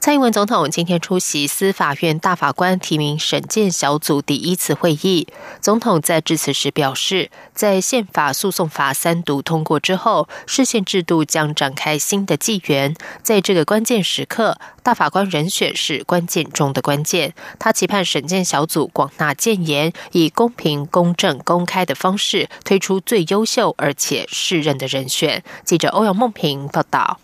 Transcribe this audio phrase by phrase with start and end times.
[0.00, 5.28] 蔡英文总统今天出席司法院大法官提名审荐小组第一次会议。
[5.60, 12.96] 总统在致辞时表示，在宪法诉讼法三读通过之后，视宪制度将展开新的纪元。
[13.22, 17.34] 在这个关键时刻，大法官人选是关键中的关键。
[17.58, 25.44] 他期盼审荐小组广纳谏言，以公平、公正、公开的方式推出最优秀而且适任的人选。
[25.62, 27.20] 记者欧阳梦平报道。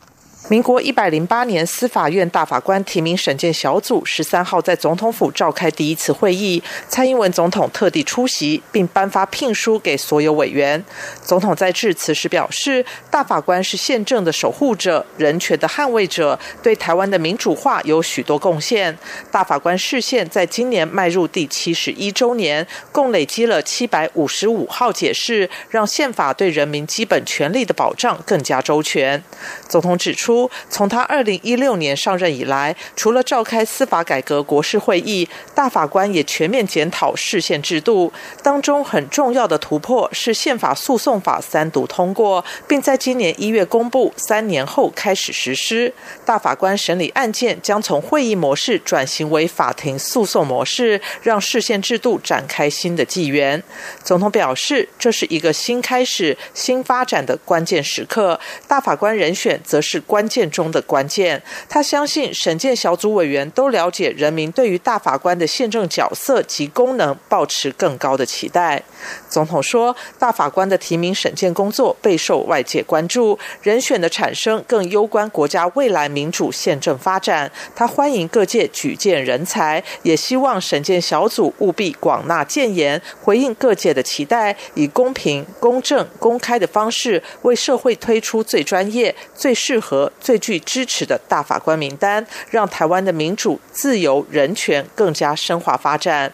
[0.49, 10.85] 民国一百零八年，司法院大法官提名审荐小组十三号在总统府召开第一次会议，蔡英文总统特地出席，并颁发聘书给所有委员。
[11.21, 18.97] 总统在致辞时表示，大法官是宪政的守护者、人权的捍卫者，对台湾的民主化有许多贡献。
[19.33, 29.21] 大法官视线在今年迈入第七十一周年，共累积了七百五十五号解释，让宪法对人民基本权利的保障更加周全。
[29.69, 30.36] 总统指出。
[30.69, 38.13] 从他二零一六年上任以来，除了召开司法改革国事会议，大法官也全面检讨释宪制度。
[38.43, 45.95] 当中很重要的突破是宪法诉讼法三读通过，并在今年一月公布，三年后开始实施。
[46.25, 53.63] 大法官审理案件将从会议模式转型为法庭诉讼模式，让释宪制度展开新的纪元。
[54.05, 58.39] 总统表示，这是一个新开始、新发展的关键时刻。
[58.69, 60.26] 大法官人选则是关。
[60.27, 68.83] 关键中的关键，他相信审建小组委员都了解人民对于大法官的宪政角色及功能抱持更高的期待。
[69.31, 77.49] 总统说，大法官的提名审建工作备受外界关注，人选的产生更攸关国家未来民主宪政发展。
[77.77, 90.11] 他欢迎各界举荐人才，也希望审建小组务必广纳谏言，回应各界的期待，以公平、公正、公开的方式为社会推出最专业、最适合。
[90.21, 96.33] 最具支持的大法官名单，让台湾的民主、自由、人权更加深化发展。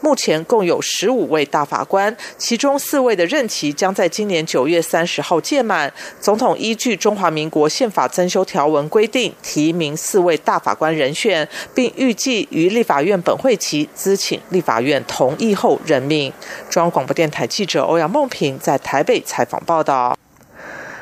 [0.00, 5.92] 目前共有十五位大法官，其中四位的任期将在今年九月三十号届满。
[6.20, 16.32] 总统依据中华民国宪法增修条文规定，提名四位大法官人选，并预计于立法院本会期咨请立法院同意后任命。
[16.68, 20.19] 中央广播电台记者欧阳梦平在台北采访报道。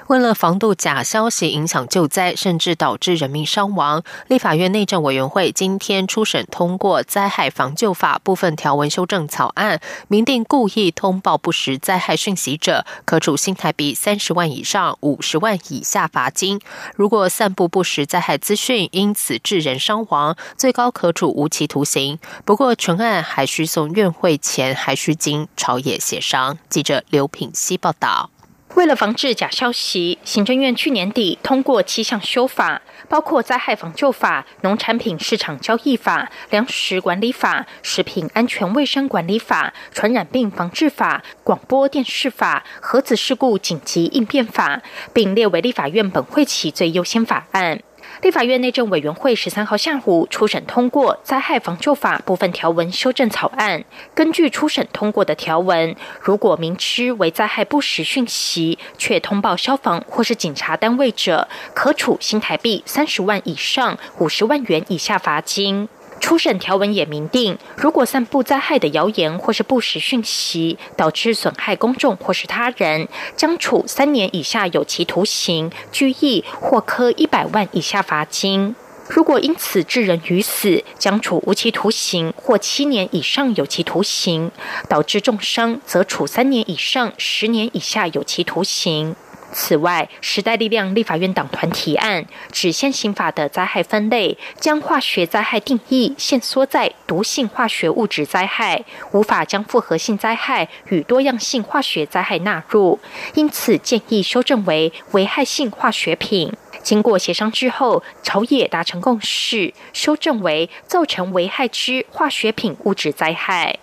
[0.09, 16.59] 为了防杜假消息影响救灾，甚至导致人命伤亡，立法院内政委员会今天初审通过《灾害防救法》部分条文修正草案，明定故意通报不实灾害讯息者，可处新台币三十万以上五十万以下罚金；
[16.97, 22.19] 如果散布不实灾害资讯，因此致人伤亡，最高可处无期徒刑。
[22.47, 26.57] 不过，全案还需送院会前，还需经朝野协商。
[26.71, 28.31] 记者刘品希报道。
[28.79, 44.81] 为了防治假消息，行政院去年底通过七项修法，包括灾害防救法、农产品市场交易法、粮食管理法、食品安全卫生管理法、传染病防治法、广播电视法、核子事故紧急应变法，
[45.13, 47.81] 并列为立法院本会期最优先法案。
[48.21, 53.85] 立法院内政委员会十三号下午初审通过《灾害防救法》部分条文修正草案。
[54.13, 65.89] 根据初审通过的条文，如果明知为灾害不实讯息却通报消防或是警察单位者，可处新台币三十万以上五十万元以下罚金。
[66.21, 78.75] 初审条文也明定，如果散布灾害的谣言或是不实讯息，导致损害公众或是他人，将处三年以下有期徒刑、拘役或科一百万以下罚金；
[79.09, 84.51] 如果因此致人于死，将处无期徒刑或七年以上有期徒刑；
[84.89, 89.17] 导致重伤，则处三年以上十年以下有期徒刑。
[89.59, 103.01] 此外，时代力量立法院党团提案，只限刑法的灾害分类，将化学灾害定义限缩在毒性化学物质灾害，无法将复合性灾害与多样性化学灾害纳入，
[103.35, 106.53] 因此建议修正为危害性化学品。
[106.85, 113.77] 经过协商之后，朝野达成共识，修正为造成危害之化学品物质灾害。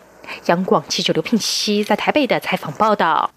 [0.46, 3.35] 央广记者刘聘熙在台北的采访报道。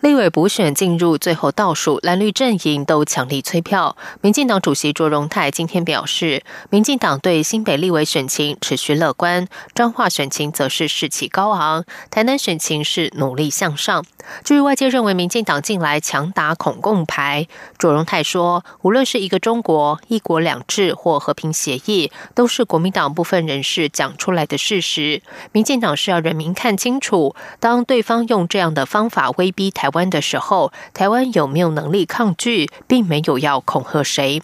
[0.00, 3.96] 立委补选进入最后倒数，蓝绿阵营都强力催票。
[4.20, 14.04] 民进党主席卓荣泰今天表示，民进党对新北立委选情持续乐观，彰化选情则是士气高昂，台南选情是努力向上。
[14.44, 25.22] 至于外界认为民进党近来强打恐共牌，卓荣泰说，无论是一个中国、一国两制或和平协议，都是国民党部分人士讲出来的事实。
[25.50, 29.87] 民进党是要人民看清楚，当对方用这样的方法威逼台。
[29.88, 34.42] 台湾的时候，台湾有没有能力抗拒，并没有要恐吓谁。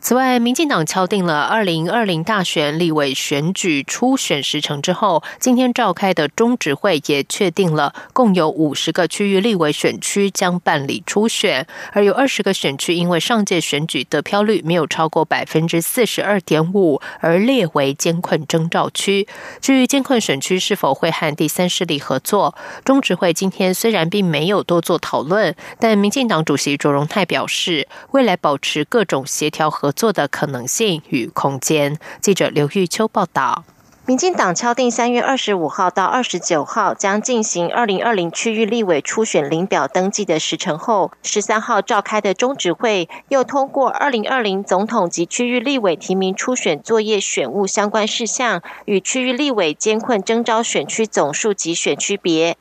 [0.00, 19.26] 此外，民进党敲定了二零二零大选立委选举初选时程之后，今天召开的中执会也确定了，共有五十个区域立委选区将办理初选，而有二十个选区因为上届选举得票率没有超过百分之四十二点五，而列为监困征召区。
[19.60, 22.54] 至于监困选区是否会和第三势力合作，
[22.84, 29.87] 中执会今天虽然并没有多做讨论，但民进党主席卓荣泰表示，未来保持各种协调合。
[29.88, 31.98] 合作的可能性与空间。
[32.20, 33.64] 记者刘玉秋报道。
[34.04, 52.58] 民进党敲定三月二十五号到二十九号将进行二零二零区域立委初选领表登记的时程后，十三号召开的中执会又通过二零二零总统及区域立委提名初选作业选务相关事项与区域立委监困征召选区总数及选区别。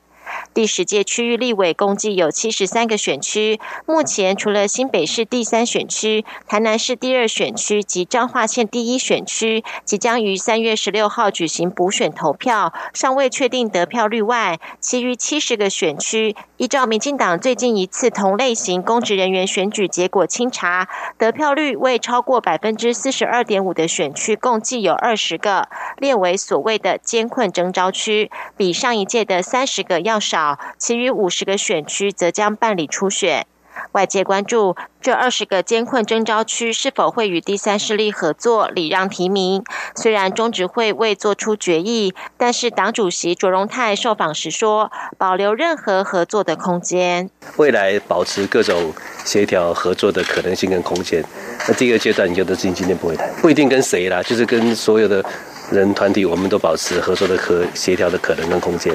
[0.57, 20.89] 第十届区域立委共计有七十三个选区，目前除了新北市第三选区、台南市第二选区及彰化县第一选区即将于三月十六号举行补选投票，尚未确定得票率外，其余七十个选区，依照民进党最近一次同类型公职人员选举结果清查，
[21.19, 25.69] 得票率未超过百分之四十二点五的选区，共计有二十个，
[25.99, 30.19] 列为所谓的监困征召区，比上一届的三十个要。
[30.19, 30.46] 少，
[30.77, 33.47] 其余五十个选区则将办理初选。
[33.91, 39.63] 外界关注这二十个监困征召区是否会与第三势力合作礼让提名。
[39.95, 48.91] 虽然中执会未做出决议，但是党主席卓荣泰受访时说，保留任何合作的空间，未来保持各种
[49.23, 51.23] 协调合作的可能性跟空间。
[51.67, 55.23] 那第一个阶段，有的事情今天不会谈，不一定跟谁啦，就是跟所有的。
[55.71, 58.93] 人团体，我们都保持合作的可协调的可能跟空间。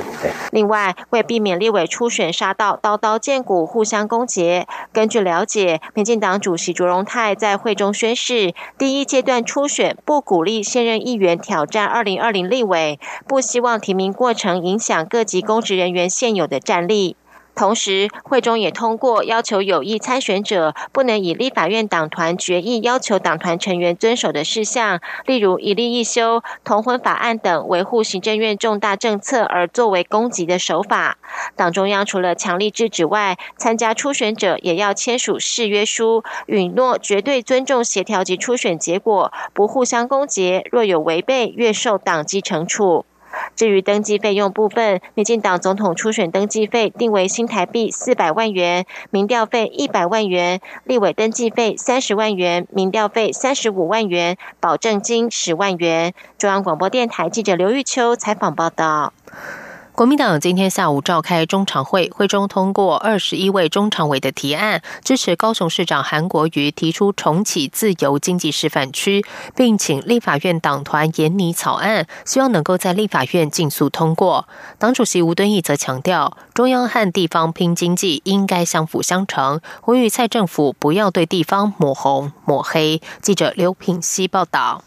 [0.53, 12.99] 另外，为避免立委初选杀到刀刀见骨、互相攻讦，根据了解，民进党主席卓荣泰在会中宣誓，第一阶段初选不鼓励现任议员挑战二零二零立委，
[13.29, 17.17] 不希望提名过程影响各级公职人员现有的战力。
[17.55, 31.19] 同时，会中也通过要求有意参选者不能以立法院党团决议要求党团成员遵守的事项，例如一例一休、同婚法案等维护行政院重大政策而作为攻击的手法。
[31.55, 43.05] 党中央除了强力制止外，参加初选者也要签署誓约书，允诺绝对尊重协调及初选结果，不互相攻讦，若有违背，愿受党纪惩处。
[43.55, 56.15] 至于登记费用部分，民进党总统初选登记费定为新台币四百万元，民调费一百万元，立委登记费三十万元，民调费三十五万元，保证金十万元。
[56.39, 59.13] 中央广播电台记者刘玉秋采访报道。
[59.95, 69.23] 国民党今天下午召开中常会，会中通过二十一位中常委的提案，支持高雄市长韩国瑜提出重启自由经济示范区，
[69.55, 74.49] 并请立法院党团研拟草案，希望能够在立法院尽速通过。
[74.79, 83.03] 党主席吴敦义则强调，中央和地方拼经济应该相辅相成，呼吁蔡政府不要对地方抹红抹黑。
[83.21, 84.83] 记者刘品希报道。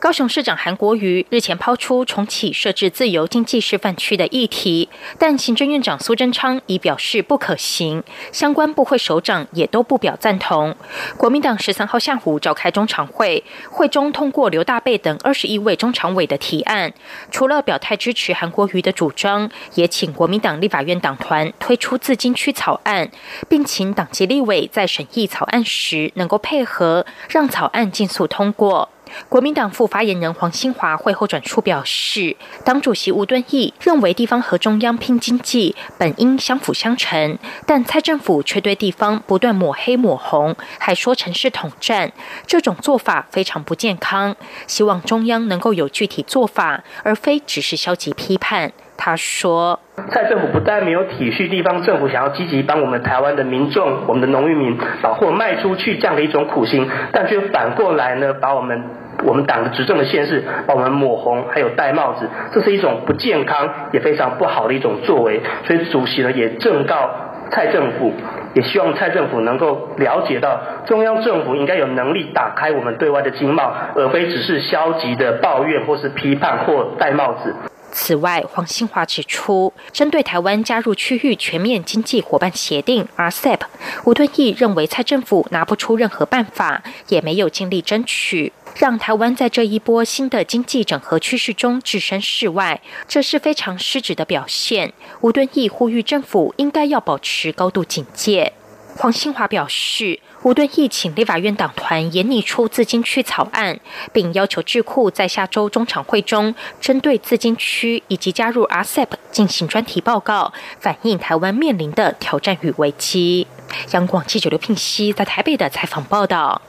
[0.00, 4.88] 高雄市长韩国瑜日前抛出重启设置自由经济示范区的议题，
[5.18, 8.02] 但行政院长苏贞昌已表示不可行，
[8.32, 10.74] 相关部会首长也都不表赞同。
[11.18, 16.94] 国民党十三号下午召开中常会，会中通过刘大贝等二十一位中常委的提案，
[17.30, 23.10] 除了表态支持韩国瑜的主张，也请国民党立法院党团推出自金区草案，
[23.50, 28.88] 并请党籍立委在审议草案时能够配合，让草案尽速通过。
[29.28, 42.12] 国民党副发言人黄兴华会后转述表示，党主席吴敦义认为地方和中央拼经济本应相辅相成，但蔡政府却对地方不断抹黑抹红，还说城市统战，
[42.46, 44.36] 这种做法非常不健康。
[44.66, 48.72] 希望中央能够有具体做法，而非只是消极批判。
[49.02, 49.80] 他说
[50.12, 58.84] ：“蔡政府不但没有体恤地方政府想要积极帮我们台湾的民众、我们的农渔民把货卖出去这样的一种苦心，但却反过来呢，把我们
[59.24, 65.40] 我们党的执政的县市把我们抹红，还有戴帽子，这是一种不健康也非常不好的一种作为。
[65.66, 67.10] 所以主席呢也正告
[67.50, 68.12] 蔡政府，
[68.54, 77.54] 也希望蔡政府能够了解到，中央政府应该有能力打开我们对外的经贸，而非只是消极的抱怨或是批判或戴帽子。
[77.92, 83.58] 此外，黄兴华指出，针对台湾加入区域全面经济伙伴协定 （RCEP），
[84.04, 94.92] 吴敦义认为蔡政府拿不出任何办法，也没有尽力争取，让台湾在这一波新的经济整合趋势中置身事外，这是非常失职的表现。
[95.20, 98.52] 吴敦义呼吁政府应该要保持高度警戒。
[98.96, 100.20] 黄兴华表示。
[100.42, 103.78] 吴敦义请立法院党团研拟出自金区草案，
[104.10, 113.46] 并要求智库在下周中常会中针对自金区以及加入 RCEP 进行专题报告，反映台湾面临的挑战与危机。
[113.90, 116.62] 央广记者刘聘熙在台北的采访报道。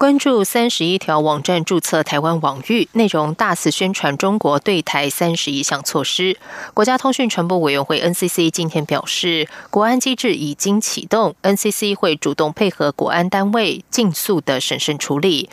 [0.00, 6.38] 关注三十一条网站注册台湾网域内容，大肆宣传中国对台三十一项措施。
[6.72, 15.50] 国家通讯传播委员会 NCC 今天表示，国安机制已经启动，NCC 会主动配合国安单位，尽速的审慎处理。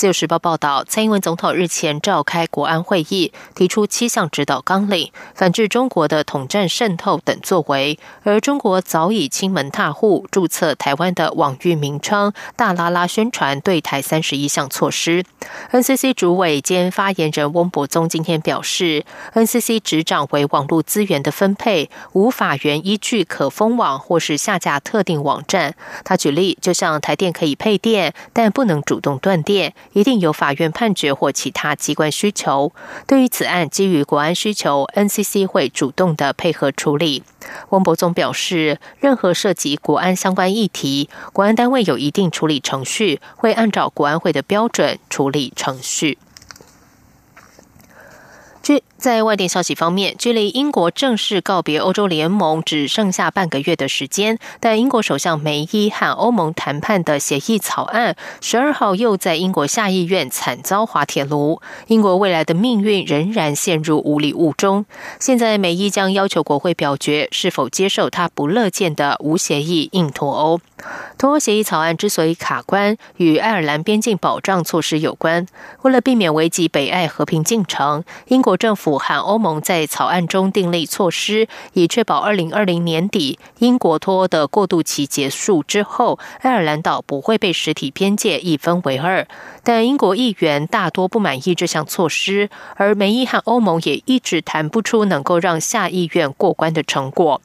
[0.00, 7.98] 自由时报报道，蔡英文总统日前召开国安会议，提出七项指导纲领，反制中国的统战渗透等作为。
[8.22, 15.22] 而中国早已亲门踏户，注册台湾的网域名称，大拉拉宣传对台三十一项措施。
[15.70, 19.04] NCC 主委兼发言人翁博宗今天表示
[19.34, 25.74] ，NCC 执掌为网络资源的分配，无法源依据可封网或是下架特定网站。
[26.04, 29.74] 他举例，就像台电可以配电，但不能主动断电。
[29.92, 32.72] 一定有法院判决或其他机关需求。
[33.06, 37.22] 对于此案，基于国安需求，NCC 会主动的配合处理。
[37.70, 46.18] 温博总表示，任何涉及国安相关议题，国安单位有一定处理程序，会按照国安会的标准处理程序。
[48.62, 61.62] 据在外电消息方面，距离英国正式告别欧洲联盟只剩下半个月的时间，但英国首相梅伊和欧盟谈判的协议草案，十二号又在英国下议院惨遭滑铁卢。
[61.86, 64.84] 英国未来的命运仍然陷入无里雾中。
[65.18, 70.60] 现在，梅伊将要求国会表决是否接受他不乐见的无协议硬脱欧。
[71.16, 75.46] 脱欧协议草案之所以卡关，与爱尔兰边境保障措施有关。
[75.82, 78.90] 为了避免危及北爱和平进程，英国政府。
[78.98, 89.26] 和欧盟在草案中订立措施，以确保二零二零年底英国脱欧的过渡期结束之后，爱尔兰岛不会被实体边界一分为二。
[89.62, 97.40] 但英国议员大多不满意这项措施，而梅伊和欧盟也一直谈不出能够让下议院过关的成果。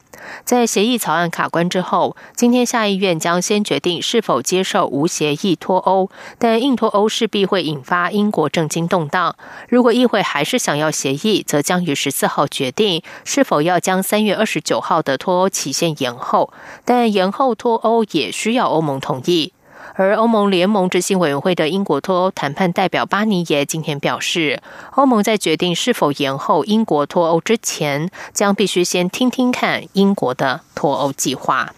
[0.46, 6.10] 在协议草案卡关之后，今天下议院将先决定是否接受无协议脱欧，
[6.40, 9.36] 但硬脱欧势必会引发英国政经动荡。
[9.68, 16.52] 如果议会还是想要协议，则将于十四号决定是否要将三月二十九号的脱欧期限延后，
[16.86, 19.52] 但延后脱欧也需要欧盟同意。
[19.98, 24.62] 而欧盟联盟执行委员会的英国脱欧谈判代表巴尼耶今天表示，
[24.96, 31.74] 欧盟在决定是否延后英国脱欧之前，将必须先听听看英国的脱欧计划。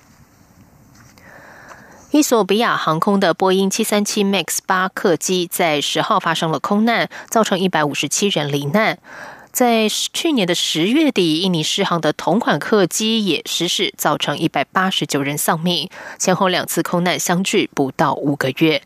[2.11, 8.97] 伊索比亚航空的波音七三七 MAX 八客机在十号发生了空难，造成一百五十七人罹难。
[9.51, 15.89] 在去年的十月底，印尼狮航的同款客机也失事，造成一百八十九人丧命。
[16.17, 18.81] 前后两次空难相距不到五个月。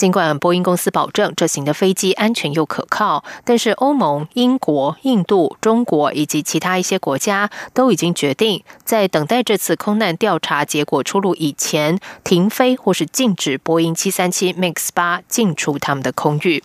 [0.00, 16.64] 尽管波音公司保证这型的飞机安全又可靠，但是欧盟、英国、印度、中国以及其他一些国家都已经决定，在等待这次空难调查结果出炉以前，停飞或是禁止波音七三七 MAX 八进出他们的空域。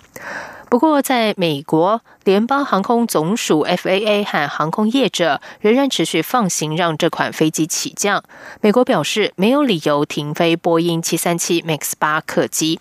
[0.70, 8.24] 不过，在美国联邦航空总署 （FAA） 和航空业者仍然持续放行让这款飞机起降。
[8.62, 12.79] 美国表示没有理由停飞波音737 MAX 八客机。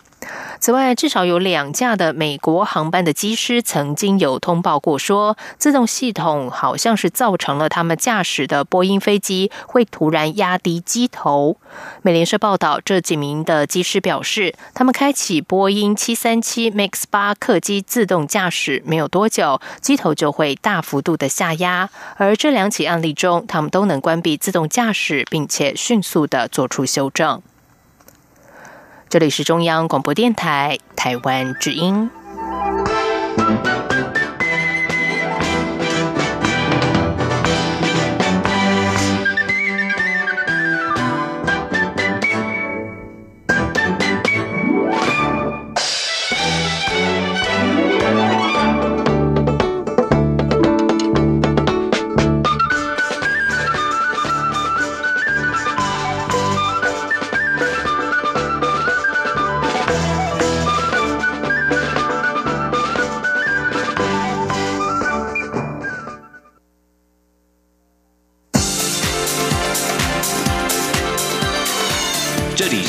[0.59, 11.59] 此外，至少有两架的美国航班的机师曾经有通报过，说自动系统好像是造成了他们驾驶的波音飞机会突然压低机头。
[12.01, 19.29] 美联社报道，这几名的机师表示，他们开启波音737 MAX 八客机自动驾驶没有多，
[19.81, 21.89] 机头就会大幅度的下压。
[22.17, 27.43] 而这两起案例中，他们都能关闭自动驾驶，并且迅速的做出修正。
[29.09, 32.11] 这里是中央广播电台台湾之音。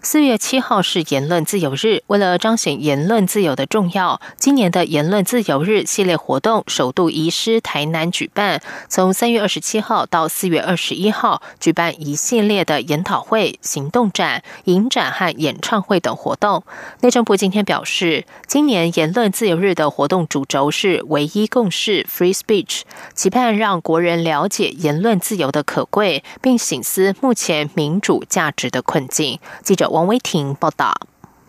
[0.00, 8.62] 四月七号是言论自由日，为了彰显言论自由的重要，今年的言论自由日系列活动首度移师台南举办。
[8.88, 16.62] 从三月二十七号到四月二十一号，举办一系列的研讨会、行动展、影展和演唱会等活动。
[17.00, 22.82] 内政部今天表示，今年言论自由日的活动主轴是唯一共识 （Free Speech），
[23.14, 29.40] 期盼让国人了解言论自由的可贵，并醒思目前民主价值的困境。
[29.64, 29.87] 记者。
[29.90, 30.94] 王威婷报道。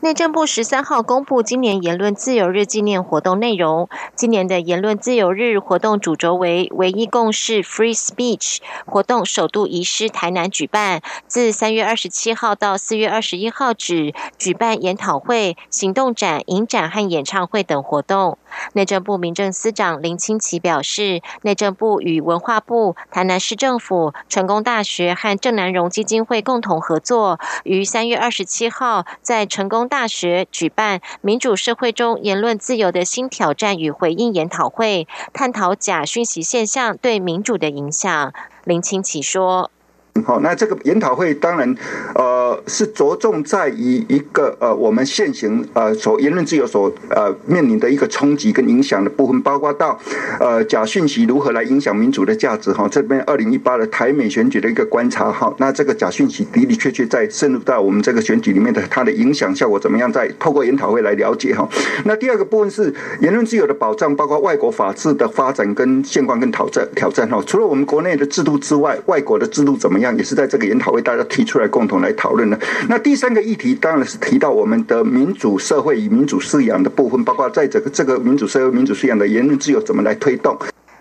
[0.01, 3.89] 内政部十三号公布今年言论自由日纪念活动内容。
[4.15, 8.59] 今年的言论自由日活动主轴为“唯一共识 ”（Free Speech）。
[8.85, 18.37] 活动首度移师台南举办，自三月二十七号到四月二十一号止，举办研讨会、行动展、影展和演唱会等活动。
[18.73, 29.89] 内政部民政司长林清奇表示，内政部与文化部、台南市政府、成功大学和郑南荣基金会共同合作，于三月二十七号在成功。
[29.89, 38.33] 大学举办民主社会中言论自由的新挑战与回应研讨会，探讨假讯息现象对民主的影响。
[38.65, 39.71] 林清奇说。
[40.23, 41.75] 好，那这个研讨会当然，
[42.15, 49.99] 呃，是着重在于一个呃，我们现行呃所言论自由所呃面临的一个冲击跟影响的部分，包括到
[50.39, 52.87] 呃假讯息如何来影响民主的价值哈。
[52.89, 61.67] 这边二零一八的台美选举的一个观察哈，那这个假讯息的的确确在深入到我们这个选举里面的它的影响效果怎么样，在透过研讨会来了解哈。
[62.05, 67.41] 那第二个部分是言论自由的保障，包括外国法治的发展跟现况跟挑战挑战哈。
[67.45, 70.08] 除了我们国内的制度之外，外国的制度怎么样？
[70.17, 72.59] 也是在这个研讨会，大家提出来共同来讨论的。
[72.87, 80.57] 那第三个议题当然是提到我们的民主社会与民主素养的部分，包括在这个这个民主社会、民主素养的言论自由怎么来推动。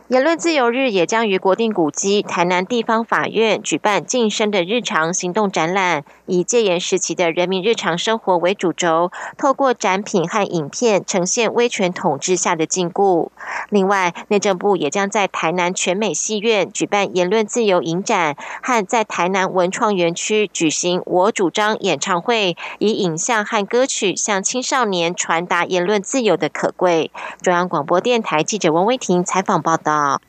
[0.09, 13.31] 言论自由日也将于国定古迹台南地方法院举办“晋升的日常行动展览”，以戒严时期的人民日常生活为主轴，透过展品和影片呈现威权统治下的禁锢。
[13.71, 27.11] 另外，内政部也将在台南全美戏院举办言论自由影展，和在台南文创园区举行“我主张”演唱会，以影像和歌曲向青少年传达言论自由的可贵。
[27.41, 30.21] 中央广播电台记者温威婷采访报道。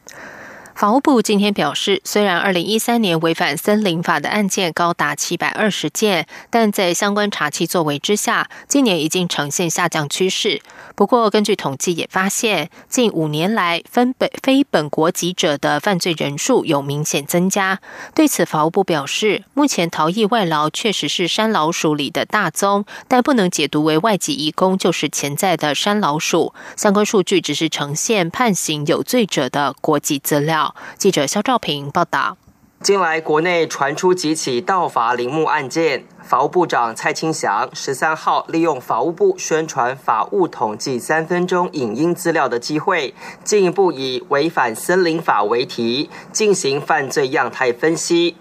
[0.80, 10.62] 法务部今天表示，虽然二零一三年违反森林法的案件高达七百二十件，但在相关查缉作为之下，今年已经呈现下降趋势。
[10.96, 17.82] 不过，根据统计也发现，近五年来分本非本国籍者的犯罪人数有明显增加。
[18.16, 26.54] 对此，法务部表示，目前逃逸外劳确实是山老鼠里的大宗，但不能解读为外籍移工就是潜在的山老鼠。
[26.78, 30.69] 相关数据只是呈现判刑有罪者的国籍资料。
[30.98, 32.38] 记者肖兆平报道：
[32.82, 48.38] 近来国内传出几起盗伐陵墓案件，法务部长蔡清祥十三号利用法务部宣传法务统计三分钟影音资料的机会，进一步以违反森林法为题进行犯罪样态分析。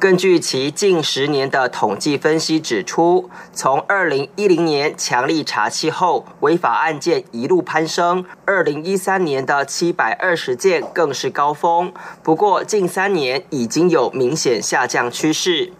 [0.00, 11.92] 根据其近十年的统计分析指出，从二零一零年强力查缉后，违法案件一路攀升，二零一三年的七百二十件更是高峰。
[12.22, 15.72] 不过，近三年已经有明显下降趋势。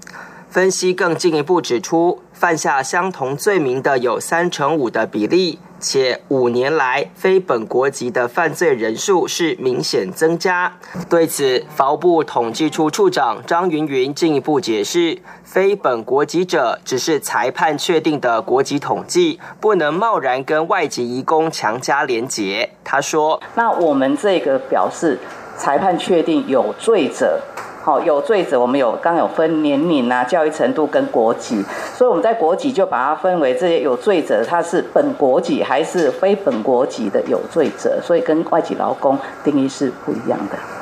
[0.51, 5.59] 分析更进一步指出，犯下相同罪名的有三成五的比例。
[5.81, 10.73] 且五年来非本国籍的犯罪人数是明显增加。
[11.09, 22.71] 对此，法务部统计处处长张云云进一步解释，非本国籍者只是裁判确定的国籍统计，不能贸然跟外籍移工强加连结。
[22.83, 25.21] 他说：“那我们这个表示，
[25.57, 27.41] 裁判确定有罪者。”
[27.89, 40.78] 好，有罪者，我们有刚有分年龄啊、教育程度跟国籍，所以我们在国籍就把它分为这些有罪者，他是本国籍还是非本国籍的有罪者，所以跟外籍劳工定义是不一样的。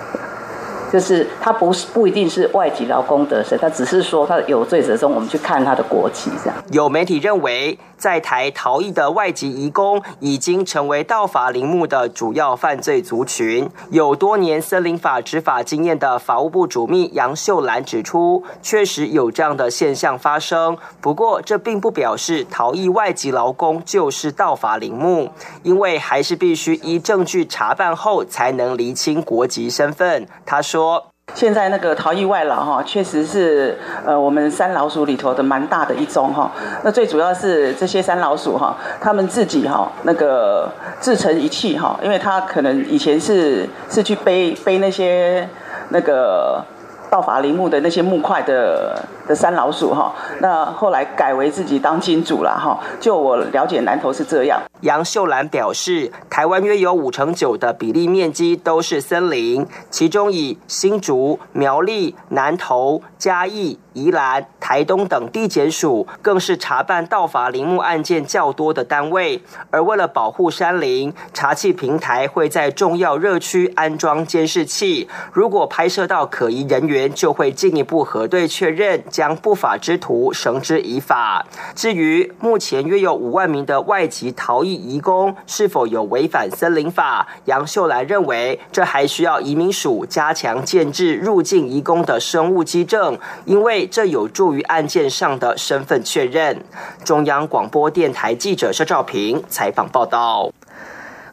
[0.97, 6.57] 就是他不是不一定是外籍劳工得胜，他只是说他有罪者中，我们去看他的国籍这样。
[6.71, 13.69] 有媒体认为，在台逃逸的外籍移工已经成为盗伐林木的主要犯罪族群。
[13.91, 20.79] 有多年森林法执法经验的法务部主秘杨秀兰指出，确实有这样的现象发生。
[21.03, 25.29] 不过，这并不表示逃逸外籍劳工就是盗伐林木，
[25.63, 30.27] 因为还是必须依证据查办后才能厘清国籍身份。
[30.47, 30.86] 他说。
[30.87, 36.51] 说现在那个逃逸外劳哈，确实是呃我们三老鼠里头的蛮大的一宗哈。
[36.85, 40.71] 那最主要是这些三老鼠哈，他们自己哈那个
[41.01, 45.49] 自成一气哈，因为他可能以前是是去背背那些
[45.89, 46.65] 那个。
[47.11, 52.79] 盗伐林木的那些木块的的山老鼠哈，那后来改为自己当金主了哈。
[53.01, 54.61] 就我了解，南投是这样。
[54.83, 63.79] 杨秀兰表示，台湾约有五成九的比例面积都是森林，其中以新竹、苗栗、南投、嘉义。
[63.97, 69.43] 宜兰、台东等地检署更是查办盗伐林木案件较多的单位。
[69.71, 75.09] 而为了保护山林，查缉平台会在重要热区安装监视器。
[75.33, 81.45] 如果拍摄到可疑人员，就会进一步核对确认，将不法之徒绳之以法。
[81.75, 93.77] 至于目前约有五万名的外籍逃逸移工是否有违反森林法，杨秀兰认为，这还需要移民署加强建制入境移工的生物基证，因为。
[93.97, 96.63] 这有助于案件上的身份确认。
[97.05, 100.56] 中央广播电台记者肖兆平采访报道。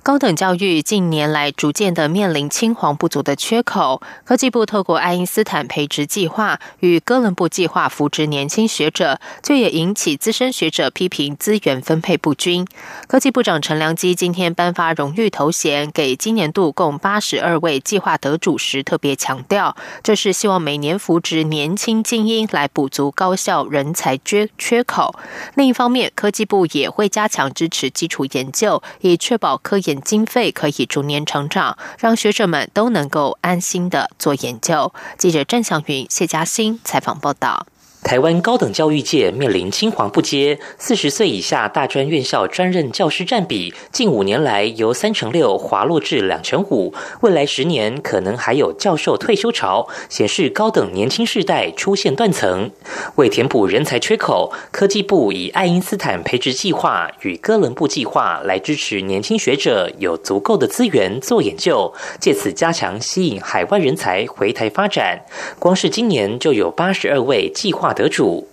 [0.04, 12.68] 高等教育近年来逐渐的面临青黄不足的缺口，科技部透过爱因斯坦培植计划与哥伦布计划扶植年轻学者，却也引起资深学者批评资源分配不均。
[13.08, 25.16] 科技部长陈良基今天颁发荣誉头衔给今年度共八十二位计划得主时，特别强调，这是希望每年扶植年轻精英来补足高校人才缺缺口。
[25.56, 29.93] 另一方面，科技部也会加强支持基础研究，以确保科研。
[30.02, 34.94] 经费可以逐年成长，让学者们都能够安心的做研究。
[35.18, 37.68] 记者郑祥云、谢嘉欣采访报道。
[38.04, 52.70] 台湾高等教育界面临青黄不接，四十岁以下大专院校专任教师占比近五年来由三成六滑落至两成五，未来十年可能还有教授退休潮，显示高等年轻世代出现断层。
[53.16, 65.22] 为填补人才缺口，科技部以爱因斯坦培植计划与哥伦布计划来支持年轻学者有足够的资源做研究，借此加强吸引海外人才回台发展。
[65.58, 67.93] 光是今年就有八十二位计划。
[67.94, 68.48] 得主，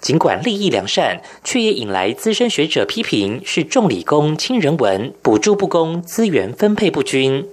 [0.00, 7.46] 尽管利益良善，却也引来资深学者批评是重理工轻人文，补助不公，资源分配不均。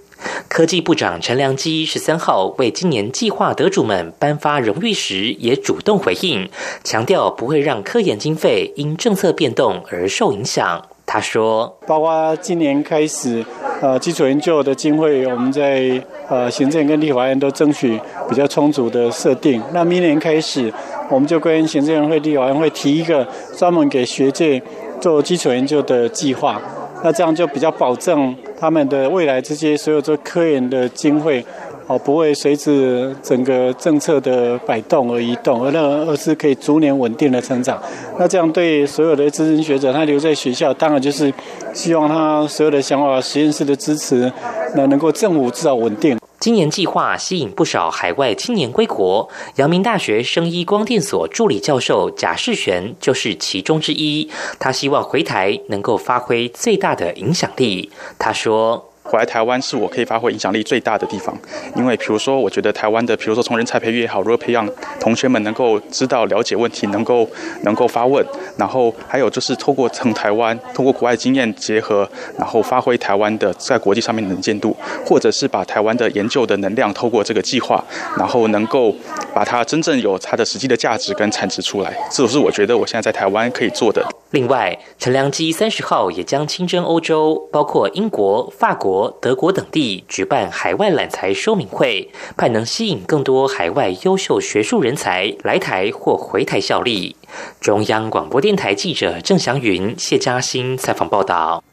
[0.47, 6.49] 科技部长陈良基十三号为今年计划得主们颁发荣誉时，也主动回应，
[6.81, 10.85] 强调不会让科研经费因政策变动而受影响。
[11.05, 13.45] 他说：“包括今年开始，
[13.81, 19.61] 呃，基础研究的经费，我们在呃行政跟立法院都争取比较充足的设定。
[19.73, 20.71] 那明年开始。”
[21.09, 24.61] 我们就跟行政院会、立法院会提一个专门给学界
[24.99, 26.61] 做基础研究的计划，
[27.03, 31.45] 那这样就比较保证他们的未来这些所有做科研的经费
[31.85, 37.77] 哦，不会随着整个政策的摆动而移动，而那而是可以逐年稳定的成长。
[38.17, 41.31] 那这样对所有的资深学者，他留在学校，当然就是
[41.73, 44.31] 希望他所有的想法、实验室的支持，
[44.75, 46.19] 那能够政府至少稳定。
[46.39, 54.29] 今年计划吸引不少海外青年归国，阳明大学生医光电所助理教授贾世璇就是其中之一。
[54.59, 57.91] 他希望回台能够发挥最大的影响力。
[58.19, 58.89] 他说。
[59.03, 61.37] 回来台湾是我可以发挥影响力最大的地方，
[61.75, 64.67] 因为比如说，我觉得台湾的，比如说从人才培育也好，如何培养
[64.99, 67.27] 同学们能够知道、了解问题，能够
[67.63, 68.25] 能够发问，
[68.57, 77.83] 然后还有就是透过从台湾、通过国外经验结合，然后发挥台湾的在国际上面的能见度，或者是把台湾的研究的能量透过这个计划，
[78.17, 78.95] 然后能够
[79.33, 84.03] 把它真正有它的实际的价值跟产值出来，这是我觉得我现在在台湾可以做的。
[84.31, 97.15] 另外，陈良基三十号也将亲征欧洲，包括英国、法国、德国等地举办海外揽才说明会，盼能吸引更多海外优秀学术人才来台或回台效力。
[97.59, 101.63] 中央广播电台记者郑祥云、谢嘉欣采访报道。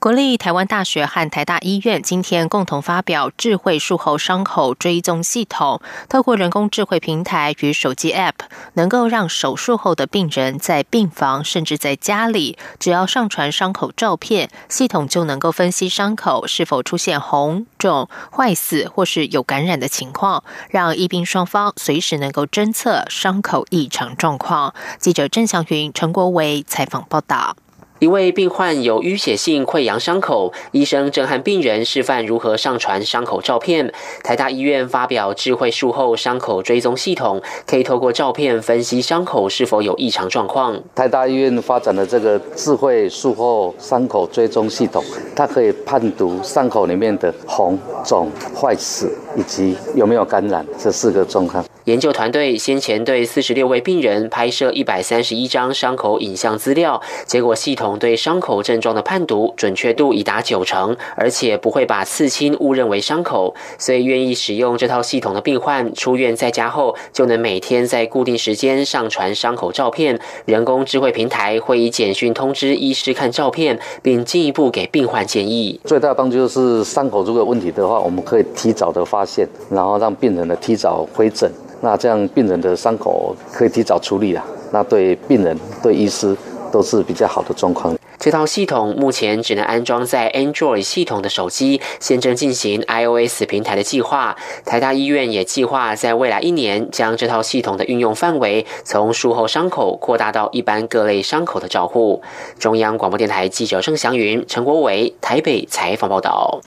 [0.00, 8.32] 国立台湾大学和台大医院今天共同发表智慧术后伤口追踪系统，透过人工智慧平台与手机 App，
[8.72, 24.72] 能够让手术后的病人在病房甚至在家里，只要上传伤口照片，系统就能够分析伤口是否出现红肿、坏死或是有感染的情况，让医病双方随时能够侦测伤口异常状况。
[24.98, 27.54] 记者郑祥云、陈国伟采访报道。
[28.00, 33.92] 一位病患有淤血性溃疡伤口，医生正和病人示范如何上传伤口照片。
[34.24, 40.82] 台大医院发表智慧术后伤口追踪系统，可以透过照片分析伤口是否有异常状况。
[40.94, 45.04] 台大医院发展的这个智慧术后伤口追踪系统，
[45.36, 51.62] 它可以判读伤口里面的红、肿、坏死以及有没有感染这四个状况。
[51.90, 63.52] 研究团队先前对四十六位病人拍摄一百三十一张伤口影像资料，结果系统对伤口症状的判读准确度已达九成，而且不会把刺青误认为伤口。
[63.76, 70.16] 所以，愿意使用这套系统的病患出院在家后，就能每天在固定时间上传伤口照片。
[70.44, 75.80] 人工智慧平台会以简讯通知医师看照片，并进一步给病患建议。
[75.84, 81.50] 最大的帮助就是伤口如果有问题的话，我们可以提早的发现，然后让病人呢提早回诊。
[81.80, 86.36] 那这样病人的伤口可以提早处理了，那对病人、对医师
[86.70, 87.96] 都是比较好的状况。
[88.18, 94.36] 这套系统目前只能安装在 Android 系统的手机，现正进行 iOS 平台的计划。
[94.66, 102.22] 台大医院也计划在未来一年将这套系统的运用范围从术后伤口扩大到一般各类伤口的照护。
[102.58, 106.60] 中央广播电台记者郑祥云、陈国伟台北采访报道。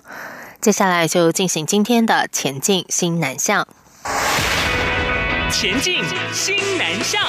[0.60, 3.68] 接下来就进行今天的前进新南向。
[5.54, 7.22] 前进，新南向。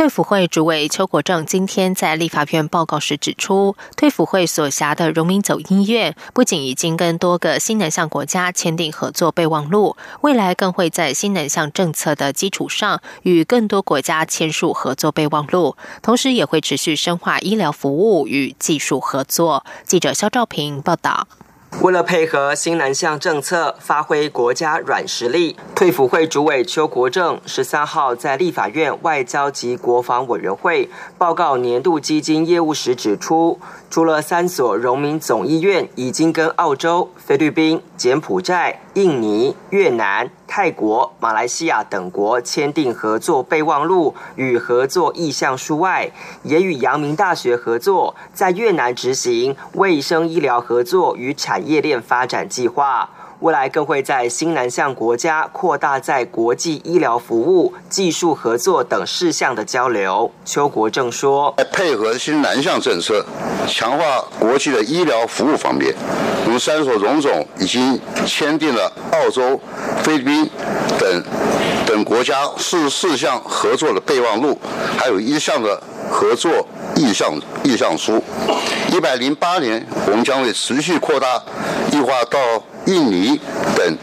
[0.00, 19.66] 退辅会主委邱国正今天在立法院报告时指出，退辅会所辖的荣民走医院不仅已经跟多个新南向国家签订合作备忘录，未来更会在新南向政策的基础上，与更多国家签署合作备忘录，同时也会持续深化医疗服务与技术合作。
[19.84, 21.28] 记者肖兆平报道。
[21.78, 33.58] 为了配合新南向政策，发挥国家软实力，退辅会主委邱国正十三号在立法院外交及国防委员会报告年度基金业务时指出。
[33.90, 46.08] 除了三所荣民总医院已经跟澳洲、菲律宾、柬埔寨、印尼、越南、泰国、马来西亚等国签订合作备忘录与合作意向书外，
[46.44, 53.10] 也与阳明大学合作，在越南执行卫生医疗合作与产业链发展计划。
[53.40, 60.30] 未来更会在新南向国家扩大在国际医疗服务、技术合作等事项的交流。
[60.44, 63.24] 邱国正说：“配合新南向政策，
[63.66, 65.94] 强化国际的医疗服务方面，
[66.44, 69.58] 我们三所荣总已经签订了澳洲、
[70.02, 70.50] 菲律宾
[70.98, 71.24] 等
[71.86, 74.58] 等国家四四项合作的备忘录，
[74.98, 76.52] 还有一项的合作
[76.94, 78.22] 意向意向书。
[78.92, 81.42] 一百零八年，我们将会持续扩大
[81.90, 82.38] 异化到。”
[82.86, 83.40] 印尼
[83.76, 83.96] 等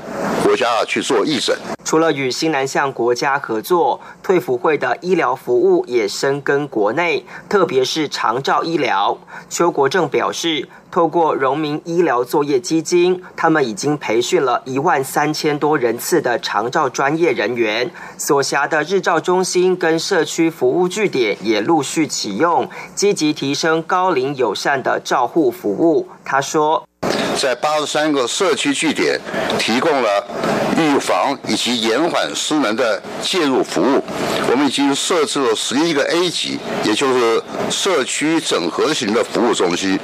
[0.44, 1.58] 国家去做义诊。
[1.84, 9.18] 除了与新南向国家合作，退辅会的医疗服务也深耕国内，特别是长照医疗。
[9.50, 26.10] 邱国正表示，透过荣民医疗作业基金，他们已经培训了一万三千多人次的长照专业人员，所辖的日照中心跟社区服务据点也陆续启用，积极提升高龄友善的照护服务。
[26.26, 26.84] 他说。
[27.38, 29.20] 在八十三个社区据点
[29.60, 30.28] 提供了
[30.76, 34.04] 预防以及延缓失能的介入服务。
[34.50, 39.98] 我们已经设置了十一个 A 级，也就是社区整合型的服务中心；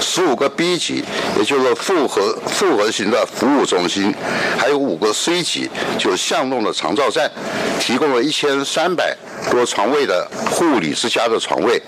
[0.00, 1.04] 十五个 B 级，
[1.38, 4.12] 也就是复合复合型的服务中心；
[4.58, 7.30] 还有五个 C 级，就是巷弄的长照站，
[7.78, 9.16] 提供了一千三百
[9.50, 11.80] 多床位的护理之家的床位。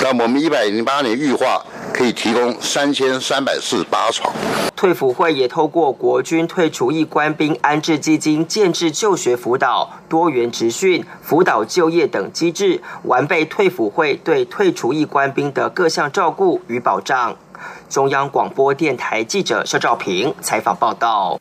[0.00, 1.62] 那我们一百零八年预划。
[1.98, 4.32] 可以提供三千三百四十八床。
[4.76, 17.34] 退辅会也透过国军退除役官兵安置基金建制就学辅导、多元职训、辅导就业等机制，完备退辅会对退除役官兵的各项照顾与保障。
[17.88, 21.40] 中央广播电台记者肖兆平采访报道。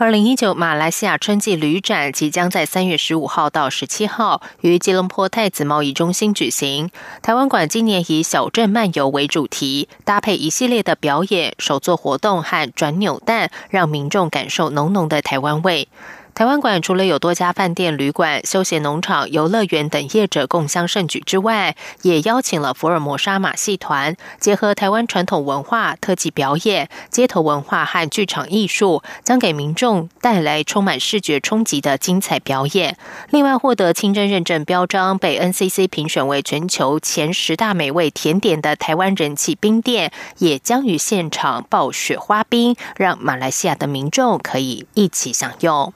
[0.00, 6.88] 二零一九马来西亚春季旅展即将在三月十五号到十七号于吉隆坡太子贸易中心举行。
[7.20, 15.88] 台湾馆今年以小镇漫游为主题，搭配一系列的表演、手作活动和转扭蛋，让民众感受浓浓的台湾味。
[16.38, 32.96] 台湾馆除了有多家饭店、旅馆、休闲农场、游乐园等业者共襄盛举之外，也邀请了福尔摩沙马戏团，结合台湾传统文化、特技表演、街头文化和剧场艺术，将给民众带来充满视觉冲击的精彩表演。
[33.30, 45.92] 另外，获得清真认证标章、被 NCC 评选为全球前十大美味甜点的台湾人气冰店，也将于现场爆雪花冰，让马来西亚的民众可以一起享用。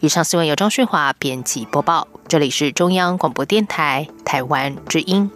[0.00, 5.30] 以上新闻由张旭华编辑播报，这里是中央广播电台台湾之音。